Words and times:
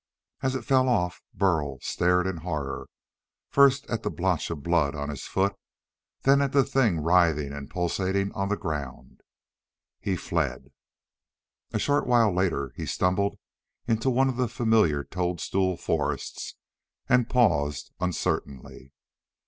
As 0.41 0.55
it 0.55 0.65
fell 0.65 0.89
off 0.89 1.21
Burl 1.31 1.77
stared 1.81 2.25
in 2.25 2.37
horror, 2.37 2.87
first 3.51 3.85
at 3.87 4.01
the 4.01 4.09
blotch 4.09 4.49
of 4.49 4.63
blood 4.63 4.95
on 4.95 5.09
his 5.09 5.25
foot, 5.27 5.55
then 6.23 6.41
at 6.41 6.53
the 6.53 6.63
thing 6.63 7.01
writhing 7.03 7.53
and 7.53 7.69
pulsating 7.69 8.31
on 8.31 8.49
the 8.49 8.57
ground. 8.57 9.21
He 9.99 10.15
fled. 10.15 10.71
A 11.71 11.77
short 11.77 12.07
while 12.07 12.33
later 12.33 12.73
he 12.75 12.87
stumbled 12.87 13.37
into 13.85 14.09
one 14.09 14.27
of 14.27 14.37
the 14.37 14.47
familiar 14.49 15.03
toadstool 15.03 15.77
forests 15.77 16.55
and 17.07 17.29
paused, 17.29 17.91
uncertainly. 17.99 18.93